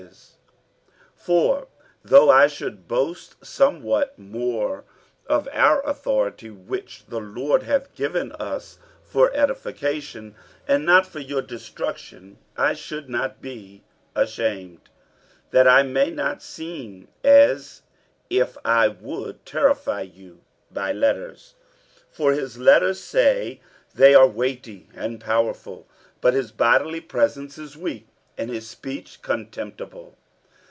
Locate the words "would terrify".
18.87-20.01